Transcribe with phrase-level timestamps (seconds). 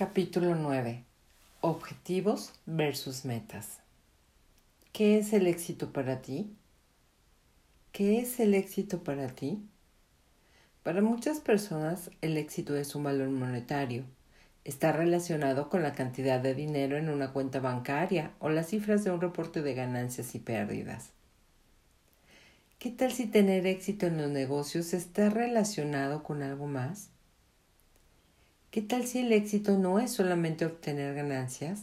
[0.00, 1.04] Capítulo 9.
[1.60, 3.80] Objetivos versus metas.
[4.94, 6.50] ¿Qué es el éxito para ti?
[7.92, 9.62] ¿Qué es el éxito para ti?
[10.82, 14.04] Para muchas personas el éxito es un valor monetario.
[14.64, 19.10] Está relacionado con la cantidad de dinero en una cuenta bancaria o las cifras de
[19.10, 21.10] un reporte de ganancias y pérdidas.
[22.78, 27.10] ¿Qué tal si tener éxito en los negocios está relacionado con algo más?
[28.70, 31.82] ¿Qué tal si el éxito no es solamente obtener ganancias?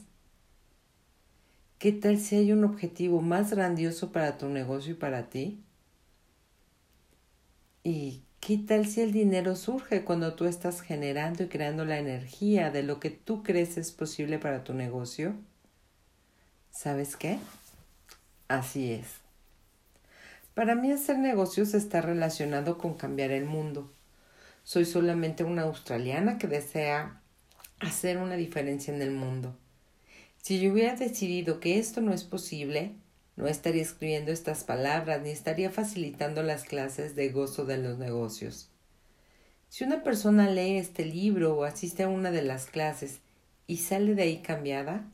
[1.80, 5.62] ¿Qué tal si hay un objetivo más grandioso para tu negocio y para ti?
[7.84, 12.72] ¿Y qué tal si el dinero surge cuando tú estás generando y creando la energía
[12.72, 15.36] de lo que tú crees es posible para tu negocio?
[16.72, 17.38] ¿Sabes qué?
[18.48, 19.08] Así es.
[20.54, 23.92] Para mí hacer negocios está relacionado con cambiar el mundo
[24.68, 27.22] soy solamente una australiana que desea
[27.80, 29.58] hacer una diferencia en el mundo.
[30.42, 32.92] Si yo hubiera decidido que esto no es posible,
[33.38, 38.70] no estaría escribiendo estas palabras ni estaría facilitando las clases de gozo de los negocios.
[39.70, 43.22] Si una persona lee este libro o asiste a una de las clases
[43.68, 45.10] y sale de ahí cambiada,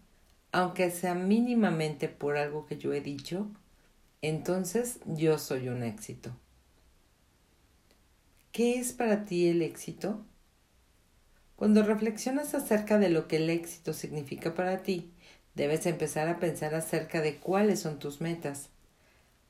[0.52, 3.52] aunque sea mínimamente por algo que yo he dicho,
[4.24, 6.36] entonces yo soy un éxito.
[8.54, 10.24] ¿Qué es para ti el éxito?
[11.56, 15.10] Cuando reflexionas acerca de lo que el éxito significa para ti,
[15.56, 18.70] debes empezar a pensar acerca de cuáles son tus metas.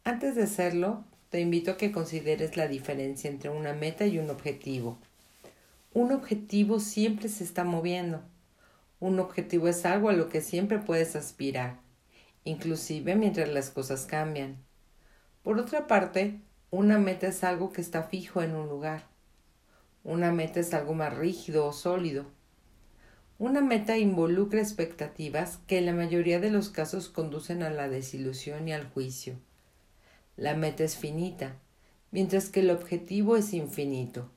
[0.06, 4.30] Antes de hacerlo, te invito a que consideres la diferencia entre una meta y un
[4.30, 4.98] objetivo.
[5.94, 8.22] Un objetivo siempre se está moviendo.
[9.02, 11.78] Un objetivo es algo a lo que siempre puedes aspirar,
[12.46, 14.56] inclusive mientras las cosas cambian.
[15.42, 16.40] Por otra parte,
[16.74, 19.04] una meta es algo que está fijo en un lugar.
[20.04, 22.26] Una meta es algo más rígido o sólido.
[23.38, 28.68] Una meta involucra expectativas que en la mayoría de los casos conducen a la desilusión
[28.68, 29.36] y al juicio.
[30.36, 31.58] La meta es finita,
[32.10, 34.32] mientras que el objetivo es infinito.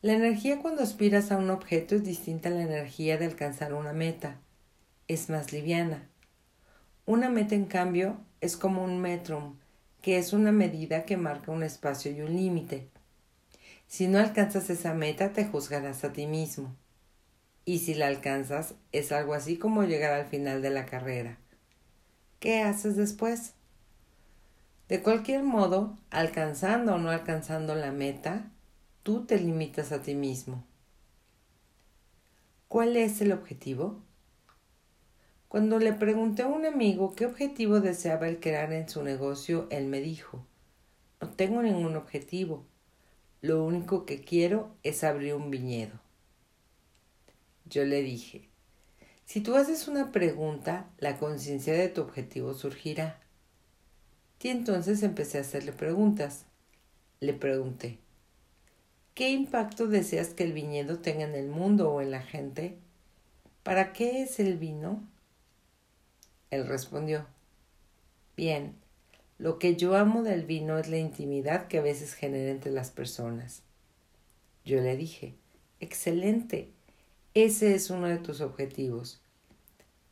[0.00, 3.92] La energía cuando aspiras a un objeto es distinta a la energía de alcanzar una
[3.92, 4.38] meta.
[5.08, 6.08] Es más liviana.
[7.04, 9.54] Una meta, en cambio, es como un metro
[10.02, 12.88] que es una medida que marca un espacio y un límite.
[13.86, 16.76] Si no alcanzas esa meta, te juzgarás a ti mismo.
[17.64, 21.38] Y si la alcanzas, es algo así como llegar al final de la carrera.
[22.38, 23.54] ¿Qué haces después?
[24.88, 28.50] De cualquier modo, alcanzando o no alcanzando la meta,
[29.02, 30.64] tú te limitas a ti mismo.
[32.68, 34.02] ¿Cuál es el objetivo?
[35.48, 39.86] Cuando le pregunté a un amigo qué objetivo deseaba el crear en su negocio, él
[39.86, 40.44] me dijo,
[41.22, 42.66] no tengo ningún objetivo,
[43.40, 45.98] lo único que quiero es abrir un viñedo.
[47.64, 48.48] Yo le dije,
[49.24, 53.18] si tú haces una pregunta, la conciencia de tu objetivo surgirá.
[54.42, 56.44] Y entonces empecé a hacerle preguntas.
[57.20, 57.98] Le pregunté,
[59.14, 62.78] ¿qué impacto deseas que el viñedo tenga en el mundo o en la gente?
[63.62, 65.08] ¿Para qué es el vino?
[66.50, 67.26] Él respondió,
[68.36, 68.74] Bien,
[69.38, 72.90] lo que yo amo del vino es la intimidad que a veces genera entre las
[72.90, 73.62] personas.
[74.64, 75.34] Yo le dije,
[75.80, 76.72] Excelente,
[77.34, 79.20] ese es uno de tus objetivos.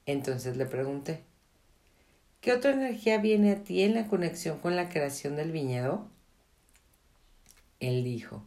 [0.07, 1.25] Entonces le pregunté,
[2.41, 6.09] ¿qué otra energía viene a ti en la conexión con la creación del viñedo?
[7.81, 8.45] Él dijo,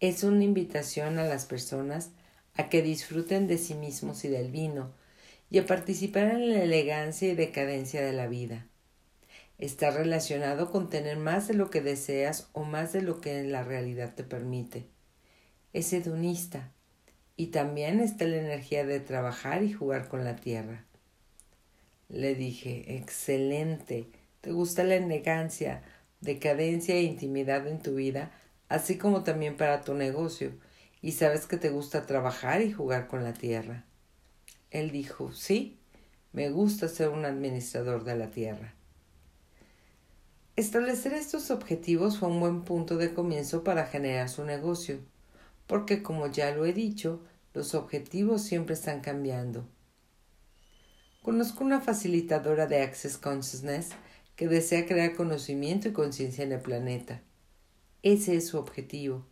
[0.00, 2.10] es una invitación a las personas
[2.54, 4.92] a que disfruten de sí mismos y del vino,
[5.50, 8.66] y a participar en la elegancia y decadencia de la vida.
[9.58, 13.64] Está relacionado con tener más de lo que deseas o más de lo que la
[13.64, 14.86] realidad te permite.
[15.72, 16.72] Es hedonista
[17.36, 20.84] y también está la energía de trabajar y jugar con la tierra.
[22.08, 24.08] Le dije, excelente,
[24.40, 25.82] te gusta la elegancia,
[26.20, 28.32] decadencia e intimidad en tu vida,
[28.68, 30.52] así como también para tu negocio,
[31.02, 33.84] y sabes que te gusta trabajar y jugar con la tierra.
[34.70, 35.78] Él dijo, sí,
[36.32, 38.74] me gusta ser un administrador de la tierra.
[40.56, 44.98] Establecer estos objetivos fue un buen punto de comienzo para generar su negocio,
[45.66, 47.22] porque como ya lo he dicho,
[47.54, 49.66] los objetivos siempre están cambiando.
[51.22, 53.90] Conozco una facilitadora de Access Consciousness
[54.36, 57.22] que desea crear conocimiento y conciencia en el planeta.
[58.02, 59.24] Ese es su objetivo.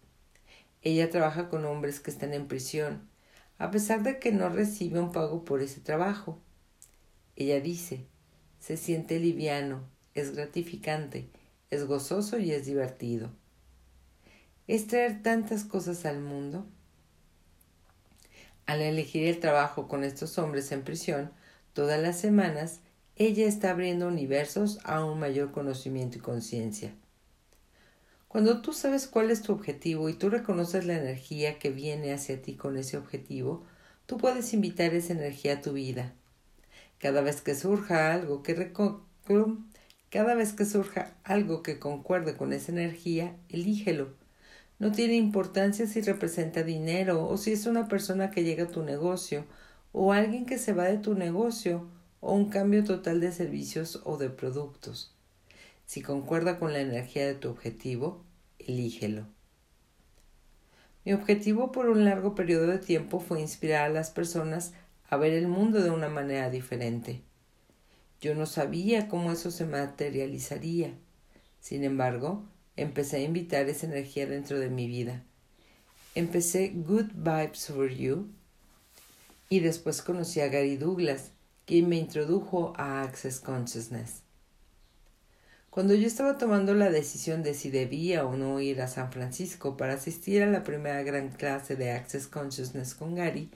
[0.82, 3.08] Ella trabaja con hombres que están en prisión
[3.58, 6.38] a pesar de que no recibe un pago por ese trabajo.
[7.36, 8.06] Ella dice,
[8.60, 9.82] se siente liviano,
[10.14, 11.28] es gratificante,
[11.70, 13.30] es gozoso y es divertido.
[14.66, 16.66] ¿Es traer tantas cosas al mundo?
[18.66, 21.30] Al elegir el trabajo con estos hombres en prisión,
[21.72, 22.80] todas las semanas,
[23.14, 26.92] ella está abriendo universos a un mayor conocimiento y conciencia.
[28.36, 32.42] Cuando tú sabes cuál es tu objetivo y tú reconoces la energía que viene hacia
[32.42, 33.64] ti con ese objetivo,
[34.04, 36.12] tú puedes invitar esa energía a tu vida.
[36.98, 38.74] Cada vez que surja algo que
[40.10, 44.12] cada vez que surja algo que concuerde con esa energía, elígelo.
[44.78, 48.82] No tiene importancia si representa dinero o si es una persona que llega a tu
[48.82, 49.46] negocio
[49.92, 51.88] o alguien que se va de tu negocio
[52.20, 55.14] o un cambio total de servicios o de productos.
[55.86, 58.25] Si concuerda con la energía de tu objetivo,
[58.58, 59.26] elígelo.
[61.04, 64.72] Mi objetivo por un largo periodo de tiempo fue inspirar a las personas
[65.08, 67.22] a ver el mundo de una manera diferente.
[68.20, 70.94] Yo no sabía cómo eso se materializaría.
[71.60, 72.44] Sin embargo,
[72.76, 75.22] empecé a invitar esa energía dentro de mi vida.
[76.14, 78.28] Empecé Good Vibes for You
[79.48, 81.30] y después conocí a Gary Douglas,
[81.66, 84.25] quien me introdujo a Access Consciousness.
[85.76, 89.76] Cuando yo estaba tomando la decisión de si debía o no ir a San Francisco
[89.76, 93.50] para asistir a la primera gran clase de Access Consciousness con Gary,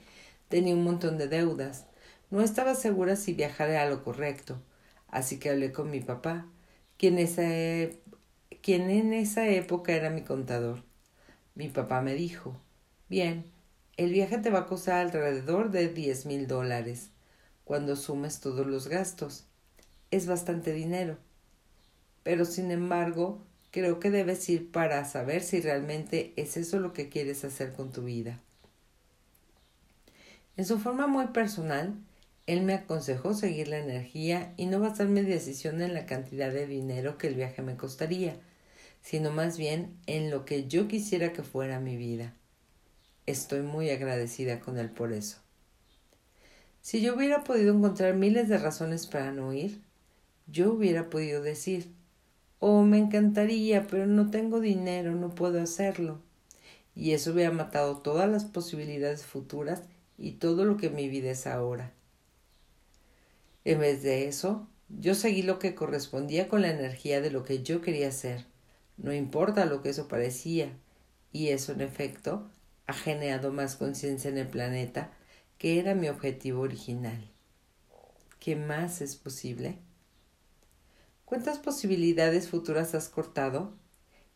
[0.47, 1.87] tenía un montón de deudas.
[2.29, 4.61] No estaba segura si viajar era lo correcto,
[5.07, 6.45] así que hablé con mi papá,
[6.95, 7.15] quien,
[8.61, 10.83] quien en esa época era mi contador.
[11.55, 12.55] Mi papá me dijo,
[13.09, 13.45] bien,
[13.97, 17.09] el viaje te va a costar alrededor de diez mil dólares,
[17.63, 19.47] cuando sumes todos los gastos.
[20.11, 21.17] Es bastante dinero
[22.23, 23.41] pero sin embargo
[23.71, 27.91] creo que debes ir para saber si realmente es eso lo que quieres hacer con
[27.91, 28.39] tu vida.
[30.57, 31.95] En su forma muy personal,
[32.47, 36.67] él me aconsejó seguir la energía y no basar mi decisión en la cantidad de
[36.67, 38.35] dinero que el viaje me costaría,
[39.01, 42.33] sino más bien en lo que yo quisiera que fuera mi vida.
[43.25, 45.37] Estoy muy agradecida con él por eso.
[46.81, 49.79] Si yo hubiera podido encontrar miles de razones para no ir,
[50.47, 51.91] yo hubiera podido decir
[52.63, 56.21] Oh, me encantaría, pero no tengo dinero, no puedo hacerlo.
[56.95, 59.81] Y eso hubiera matado todas las posibilidades futuras
[60.19, 61.91] y todo lo que mi vida es ahora.
[63.65, 67.63] En vez de eso, yo seguí lo que correspondía con la energía de lo que
[67.63, 68.45] yo quería hacer,
[68.95, 70.69] no importa lo que eso parecía,
[71.31, 72.47] y eso en efecto
[72.85, 75.11] ha generado más conciencia en el planeta,
[75.57, 77.27] que era mi objetivo original.
[78.39, 79.79] ¿Qué más es posible?
[81.31, 83.71] ¿Cuántas posibilidades futuras has cortado?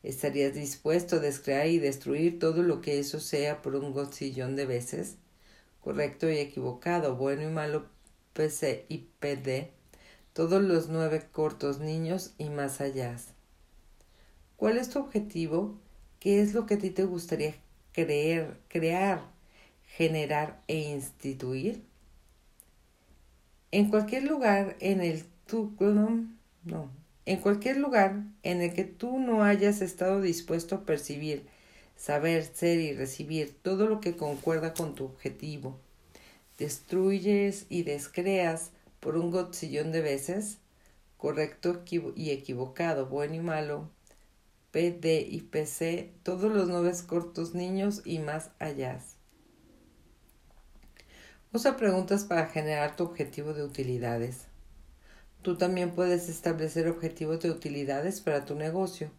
[0.01, 4.65] ¿Estarías dispuesto a descrear y destruir todo lo que eso sea por un gocillón de
[4.65, 5.17] veces?
[5.81, 7.87] Correcto y equivocado, bueno y malo,
[8.31, 9.71] PC y PD,
[10.31, 13.17] todos los nueve cortos niños y más allá.
[14.55, 15.77] ¿Cuál es tu objetivo?
[16.21, 17.55] ¿Qué es lo que a ti te gustaría
[17.91, 19.19] creer, crear,
[19.97, 21.83] generar e instituir?
[23.71, 25.75] En cualquier lugar en el tu
[26.65, 26.89] no.
[27.25, 31.47] En cualquier lugar en el que tú no hayas estado dispuesto a percibir,
[31.95, 35.79] saber, ser y recibir todo lo que concuerda con tu objetivo,
[36.57, 40.57] destruyes y descreas por un gotzillón de veces,
[41.17, 41.83] correcto
[42.15, 43.89] y equivocado, bueno y malo,
[44.71, 48.99] PD y PC, todos los nueve cortos niños y más allá.
[51.53, 54.47] Usa preguntas para generar tu objetivo de utilidades.
[55.45, 59.11] Tú también puedes establecer objetivos de utilidades para tu negocio.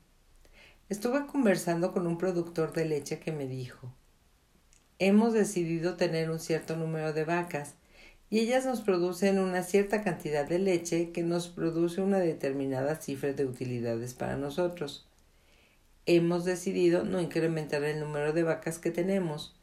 [0.88, 3.94] Estuve conversando con un productor de leche que me dijo,
[4.98, 7.74] hemos decidido tener un cierto número de vacas
[8.28, 13.32] y ellas nos producen una cierta cantidad de leche que nos produce una determinada cifra
[13.32, 15.06] de utilidades para nosotros.
[16.06, 19.54] Hemos decidido no incrementar el número de vacas que tenemos,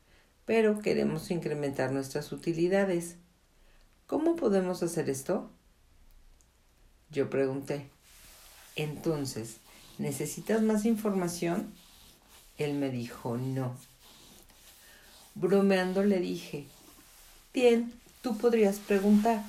[0.46, 3.18] pero queremos incrementar nuestras utilidades.
[4.08, 5.52] ¿Cómo podemos hacer esto?
[7.14, 7.86] Yo pregunté,
[8.76, 9.58] entonces,
[10.00, 11.72] ¿necesitas más información?
[12.58, 13.76] Él me dijo, no.
[15.36, 16.66] Bromeando le dije,
[17.54, 17.94] bien,
[18.24, 19.44] tú podrías preguntar,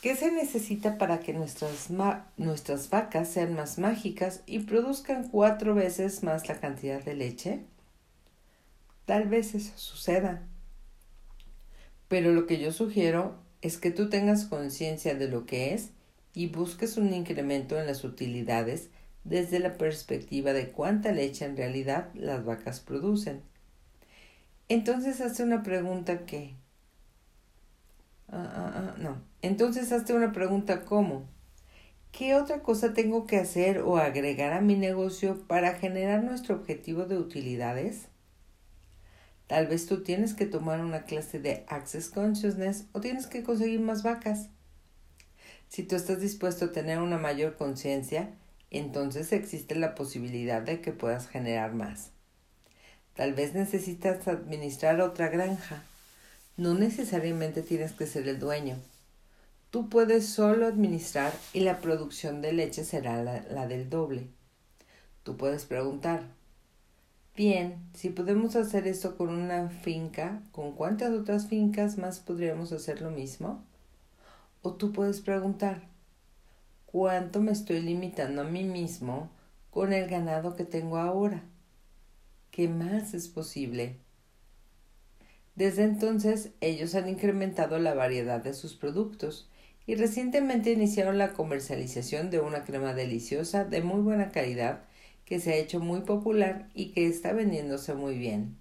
[0.00, 1.90] ¿qué se necesita para que nuestras,
[2.38, 7.60] nuestras vacas sean más mágicas y produzcan cuatro veces más la cantidad de leche?
[9.04, 10.46] Tal vez eso suceda.
[12.08, 15.90] Pero lo que yo sugiero es que tú tengas conciencia de lo que es
[16.34, 18.90] y busques un incremento en las utilidades
[19.24, 23.42] desde la perspectiva de cuánta leche en realidad las vacas producen.
[24.68, 26.54] Entonces hazte una pregunta que...
[28.28, 29.22] Ah, ah, ah, no.
[29.42, 31.26] Entonces hazte una pregunta como...
[32.12, 37.04] ¿Qué otra cosa tengo que hacer o agregar a mi negocio para generar nuestro objetivo
[37.04, 38.07] de utilidades?
[39.48, 43.80] Tal vez tú tienes que tomar una clase de Access Consciousness o tienes que conseguir
[43.80, 44.50] más vacas.
[45.68, 48.30] Si tú estás dispuesto a tener una mayor conciencia,
[48.70, 52.10] entonces existe la posibilidad de que puedas generar más.
[53.14, 55.82] Tal vez necesitas administrar otra granja.
[56.56, 58.76] No necesariamente tienes que ser el dueño.
[59.70, 64.28] Tú puedes solo administrar y la producción de leche será la, del doble.
[65.24, 66.22] Tú puedes preguntar,
[67.38, 73.00] bien, si podemos hacer esto con una finca, ¿con cuántas otras fincas más podríamos hacer
[73.00, 73.64] lo mismo?
[74.62, 75.82] O tú puedes preguntar,
[76.86, 79.30] ¿cuánto me estoy limitando a mí mismo
[79.70, 81.44] con el ganado que tengo ahora?
[82.50, 83.94] ¿Qué más es posible?
[85.54, 89.48] Desde entonces ellos han incrementado la variedad de sus productos
[89.86, 94.87] y recientemente iniciaron la comercialización de una crema deliciosa de muy buena calidad
[95.28, 98.56] que se ha hecho muy popular y que está vendiéndose muy bien.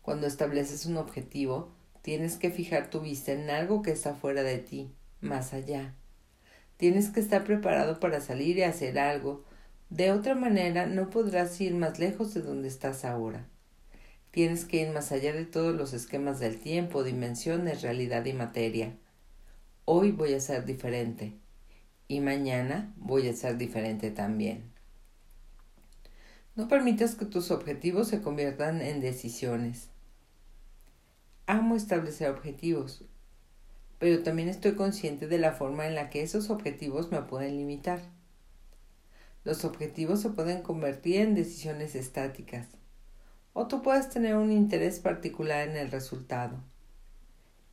[0.00, 4.56] Cuando estableces un objetivo, tienes que fijar tu vista en algo que está fuera de
[4.56, 4.90] ti,
[5.20, 5.94] más allá.
[6.78, 9.44] Tienes que estar preparado para salir y hacer algo.
[9.90, 13.46] De otra manera, no podrás ir más lejos de donde estás ahora.
[14.30, 18.96] Tienes que ir más allá de todos los esquemas del tiempo, dimensiones, realidad y materia
[19.90, 21.38] hoy voy a ser diferente
[22.08, 24.77] y mañana voy a ser diferente también.
[26.58, 29.90] No permitas que tus objetivos se conviertan en decisiones.
[31.46, 33.04] Amo establecer objetivos,
[34.00, 38.00] pero también estoy consciente de la forma en la que esos objetivos me pueden limitar.
[39.44, 42.66] Los objetivos se pueden convertir en decisiones estáticas,
[43.52, 46.58] o tú puedes tener un interés particular en el resultado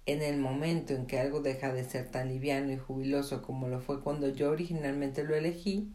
[0.06, 3.80] en el momento en que algo deja de ser tan liviano y jubiloso como lo
[3.80, 5.92] fue cuando yo originalmente lo elegí,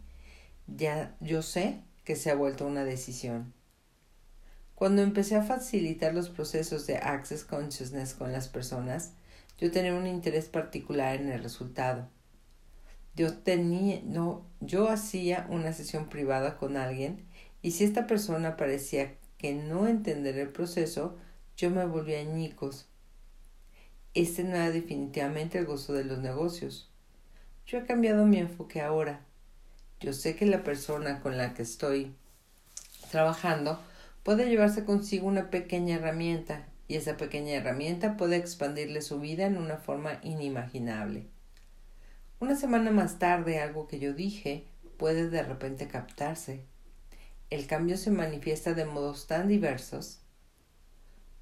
[0.67, 3.53] ya yo sé que se ha vuelto una decisión.
[4.75, 9.13] Cuando empecé a facilitar los procesos de Access Consciousness con las personas,
[9.57, 12.09] yo tenía un interés particular en el resultado.
[13.15, 17.25] Yo tenía, no, yo hacía una sesión privada con alguien
[17.61, 21.17] y si esta persona parecía que no entender el proceso,
[21.57, 22.87] yo me volvía añicos
[24.13, 26.89] este no era definitivamente el gozo de los negocios.
[27.65, 29.25] Yo he cambiado mi enfoque ahora.
[30.01, 32.15] Yo sé que la persona con la que estoy
[33.11, 33.79] trabajando
[34.23, 39.57] puede llevarse consigo una pequeña herramienta y esa pequeña herramienta puede expandirle su vida en
[39.57, 41.27] una forma inimaginable.
[42.39, 44.65] Una semana más tarde algo que yo dije
[44.97, 46.65] puede de repente captarse.
[47.49, 50.21] El cambio se manifiesta de modos tan diversos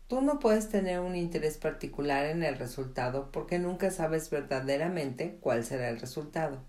[0.10, 5.64] Tú no puedes tener un interés particular en el resultado porque nunca sabes verdaderamente cuál
[5.64, 6.64] será el resultado.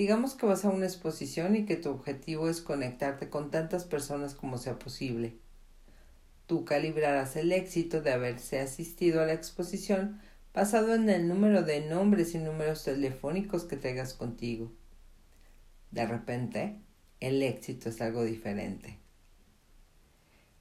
[0.00, 4.34] Digamos que vas a una exposición y que tu objetivo es conectarte con tantas personas
[4.34, 5.34] como sea posible.
[6.46, 10.18] Tú calibrarás el éxito de haberse asistido a la exposición
[10.54, 14.72] basado en el número de nombres y números telefónicos que tengas contigo.
[15.90, 16.78] De repente,
[17.20, 18.96] el éxito es algo diferente.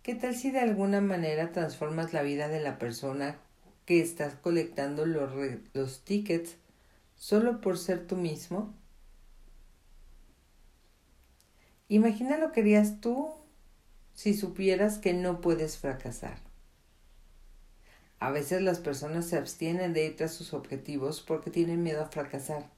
[0.03, 3.37] ¿Qué tal si de alguna manera transformas la vida de la persona
[3.85, 5.31] que estás colectando los,
[5.71, 6.57] los tickets
[7.15, 8.77] solo por ser tú mismo?
[11.91, 13.31] Imagina lo que harías tú
[14.13, 16.37] si supieras que no puedes fracasar.
[18.19, 22.09] A veces las personas se abstienen de ir tras sus objetivos porque tienen miedo a
[22.09, 22.69] fracasar.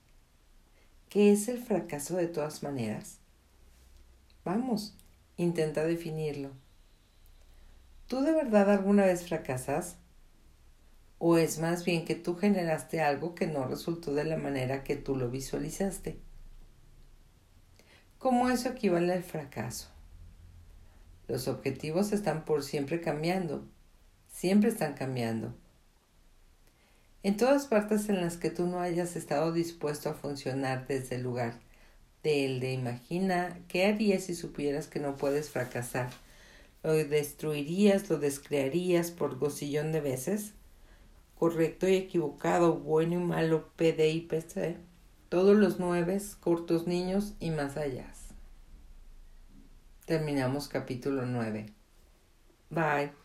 [1.10, 3.18] ¿Qué es el fracaso de todas maneras?
[4.46, 4.96] Vamos,
[5.36, 6.51] intenta definirlo.
[8.08, 9.98] ¿Tú de verdad alguna vez fracasas?
[11.20, 14.96] ¿O es más bien que tú generaste algo que no resultó de la manera que
[14.96, 16.31] tú lo visualizaste?
[18.22, 19.88] ¿Cómo eso equivale al fracaso?
[21.28, 23.66] Los objetivos están por siempre cambiando,
[24.28, 25.56] siempre están cambiando.
[27.24, 31.24] En todas partes en las que tú no hayas estado dispuesto a funcionar desde el
[31.24, 31.56] lugar
[32.22, 36.12] del de imagina qué harías si supieras que no puedes fracasar
[36.84, 40.54] lo destruirías, lo descrearías por gocillón de veces.
[41.40, 44.78] Correcto y equivocado, bueno y malo, PD y PC.
[45.32, 48.12] Todos los nueve, cortos niños y más allá.
[50.06, 51.68] Terminamos capítulo 9.
[52.70, 53.21] Bye.